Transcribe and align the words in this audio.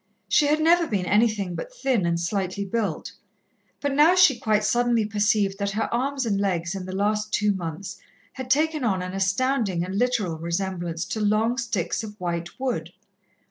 She 0.27 0.47
had 0.47 0.59
never 0.59 0.87
been 0.87 1.05
anything 1.05 1.53
but 1.53 1.71
thin 1.75 2.07
and 2.07 2.19
slightly 2.19 2.65
built, 2.65 3.11
but 3.81 3.93
now 3.93 4.15
she 4.15 4.39
quite 4.39 4.63
suddenly 4.63 5.05
perceived 5.05 5.59
that 5.59 5.73
her 5.77 5.93
arms 5.93 6.25
and 6.25 6.41
legs 6.41 6.73
in 6.73 6.87
the 6.87 6.95
last 6.95 7.31
two 7.31 7.51
months 7.53 7.99
had 8.33 8.49
taken 8.49 8.83
on 8.83 9.03
an 9.03 9.13
astounding 9.13 9.83
and 9.85 9.93
literal 9.95 10.39
resemblance 10.39 11.05
to 11.05 11.19
long 11.19 11.55
sticks 11.59 12.03
of 12.03 12.19
white 12.19 12.59
wood. 12.59 12.91